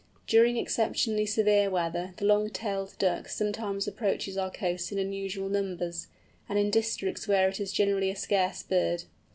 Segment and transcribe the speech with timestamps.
[0.25, 6.07] During exceptionally severe weather the Long tailed Duck sometimes approaches our coasts in unusual numbers,
[6.49, 9.03] and in districts where it is generally a scarce bird.